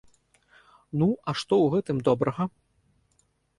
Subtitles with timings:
[0.99, 2.43] Ну, а што ў гэтым добрага?